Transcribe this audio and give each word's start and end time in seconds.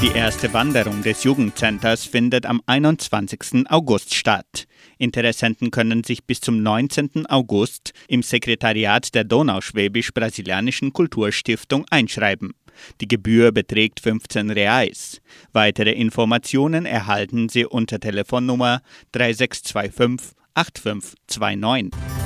Die 0.00 0.12
erste 0.16 0.52
Wanderung 0.52 1.02
des 1.02 1.24
Jugendcenters 1.24 2.04
findet 2.04 2.46
am 2.46 2.62
21. 2.66 3.68
August 3.68 4.14
statt. 4.14 4.66
Interessenten 4.96 5.72
können 5.72 6.04
sich 6.04 6.24
bis 6.24 6.40
zum 6.40 6.62
19. 6.62 7.26
August 7.26 7.92
im 8.06 8.22
Sekretariat 8.22 9.12
der 9.16 9.24
Donauschwäbisch-Brasilianischen 9.24 10.92
Kulturstiftung 10.92 11.84
einschreiben. 11.90 12.54
Die 13.00 13.08
Gebühr 13.08 13.50
beträgt 13.50 13.98
15 13.98 14.50
Reais. 14.50 15.20
Weitere 15.52 15.90
Informationen 15.90 16.86
erhalten 16.86 17.48
Sie 17.48 17.64
unter 17.64 17.98
Telefonnummer 17.98 18.82
3625 19.10 20.36
8529. 20.54 22.17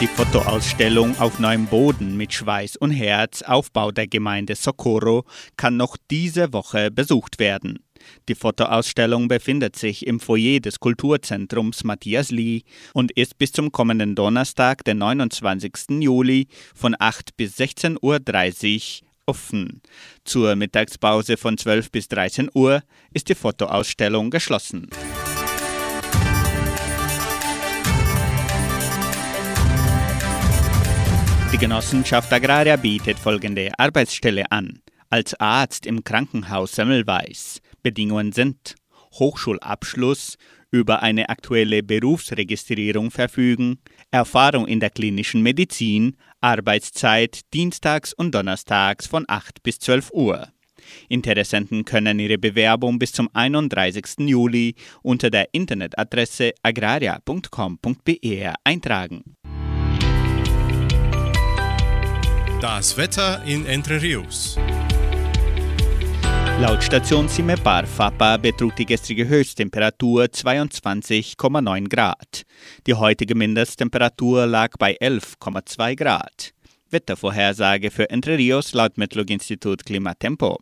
Die 0.00 0.06
Fotoausstellung 0.06 1.18
auf 1.18 1.38
neuem 1.40 1.66
Boden 1.66 2.16
mit 2.16 2.32
Schweiß 2.32 2.76
und 2.76 2.90
Herz, 2.90 3.42
Aufbau 3.42 3.90
der 3.90 4.06
Gemeinde 4.06 4.54
Socorro, 4.54 5.26
kann 5.58 5.76
noch 5.76 5.98
diese 6.10 6.54
Woche 6.54 6.90
besucht 6.90 7.38
werden. 7.38 7.80
Die 8.26 8.34
Fotoausstellung 8.34 9.28
befindet 9.28 9.76
sich 9.76 10.06
im 10.06 10.18
Foyer 10.18 10.60
des 10.60 10.80
Kulturzentrums 10.80 11.84
Matthias 11.84 12.30
Lee 12.30 12.62
und 12.94 13.12
ist 13.12 13.36
bis 13.36 13.52
zum 13.52 13.72
kommenden 13.72 14.14
Donnerstag, 14.14 14.84
den 14.84 14.96
29. 14.96 16.00
Juli, 16.00 16.48
von 16.74 16.96
8 16.98 17.36
bis 17.36 17.58
16.30 17.58 19.02
Uhr 19.02 19.08
offen. 19.26 19.82
Zur 20.24 20.56
Mittagspause 20.56 21.36
von 21.36 21.58
12 21.58 21.90
bis 21.90 22.08
13 22.08 22.48
Uhr 22.54 22.82
ist 23.12 23.28
die 23.28 23.34
Fotoausstellung 23.34 24.30
geschlossen. 24.30 24.88
Die 31.52 31.58
Genossenschaft 31.58 32.32
Agraria 32.32 32.76
bietet 32.76 33.18
folgende 33.18 33.72
Arbeitsstelle 33.76 34.52
an. 34.52 34.82
Als 35.08 35.34
Arzt 35.40 35.84
im 35.84 36.04
Krankenhaus 36.04 36.76
Semmelweis. 36.76 37.60
Bedingungen 37.82 38.30
sind 38.30 38.76
Hochschulabschluss, 39.14 40.36
über 40.70 41.02
eine 41.02 41.28
aktuelle 41.28 41.82
Berufsregistrierung 41.82 43.10
verfügen, 43.10 43.80
Erfahrung 44.12 44.68
in 44.68 44.78
der 44.78 44.90
klinischen 44.90 45.42
Medizin, 45.42 46.16
Arbeitszeit 46.40 47.40
dienstags 47.52 48.12
und 48.12 48.32
donnerstags 48.32 49.08
von 49.08 49.24
8 49.26 49.64
bis 49.64 49.80
12 49.80 50.12
Uhr. 50.12 50.48
Interessenten 51.08 51.84
können 51.84 52.20
ihre 52.20 52.38
Bewerbung 52.38 53.00
bis 53.00 53.10
zum 53.10 53.28
31. 53.32 54.20
Juli 54.20 54.76
unter 55.02 55.30
der 55.30 55.52
Internetadresse 55.52 56.52
agraria.com.br 56.62 58.54
eintragen. 58.62 59.36
Das 62.60 62.94
Wetter 62.98 63.42
in 63.46 63.64
Entre 63.64 64.02
Rios. 64.02 64.58
Laut 66.60 66.84
Station 66.84 67.26
Simepar 67.26 67.86
Fapa 67.86 68.36
betrug 68.36 68.76
die 68.76 68.84
gestrige 68.84 69.26
Höchsttemperatur 69.26 70.24
22,9 70.24 71.88
Grad. 71.88 72.42
Die 72.86 72.92
heutige 72.92 73.34
Mindesttemperatur 73.34 74.46
lag 74.46 74.76
bei 74.78 74.94
11,2 75.00 75.96
Grad. 75.96 76.52
Wettervorhersage 76.90 77.90
für 77.90 78.10
Entre 78.10 78.36
Rios 78.36 78.74
laut 78.74 78.98
Metlog-Institut 78.98 79.86
Klimatempo. 79.86 80.58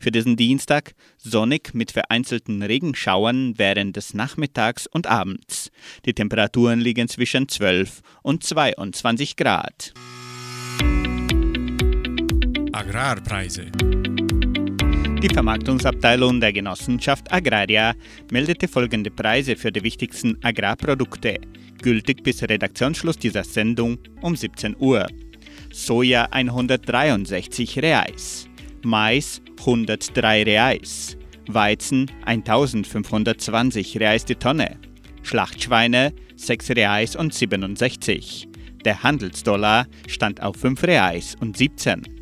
Für 0.00 0.10
diesen 0.10 0.38
Dienstag 0.38 0.94
sonnig 1.18 1.74
mit 1.74 1.92
vereinzelten 1.92 2.62
Regenschauern 2.62 3.58
während 3.58 3.96
des 3.96 4.14
Nachmittags 4.14 4.86
und 4.86 5.06
Abends. 5.06 5.70
Die 6.06 6.14
Temperaturen 6.14 6.80
liegen 6.80 7.08
zwischen 7.08 7.46
12 7.46 8.00
und 8.22 8.42
22 8.42 9.36
Grad. 9.36 9.92
Agrarpreise. 12.82 13.66
Die 15.22 15.28
Vermarktungsabteilung 15.32 16.40
der 16.40 16.52
Genossenschaft 16.52 17.30
Agraria 17.30 17.94
meldete 18.32 18.66
folgende 18.66 19.08
Preise 19.08 19.54
für 19.54 19.70
die 19.70 19.84
wichtigsten 19.84 20.36
Agrarprodukte, 20.42 21.36
gültig 21.80 22.24
bis 22.24 22.42
Redaktionsschluss 22.42 23.18
dieser 23.18 23.44
Sendung 23.44 23.98
um 24.20 24.34
17 24.34 24.74
Uhr. 24.80 25.06
Soja 25.70 26.24
163 26.32 27.78
Reais, 27.78 28.48
Mais 28.82 29.40
103 29.60 30.42
Reais, 30.42 31.16
Weizen 31.46 32.10
1520 32.24 34.00
Reais 34.00 34.24
die 34.24 34.34
Tonne, 34.34 34.76
Schlachtschweine 35.22 36.12
6 36.34 36.70
Reais 36.70 37.14
und 37.14 37.32
67. 37.32 38.48
Der 38.84 39.04
Handelsdollar 39.04 39.86
stand 40.08 40.42
auf 40.42 40.56
5 40.56 40.82
Reais 40.82 41.36
und 41.38 41.56
17. 41.56 42.21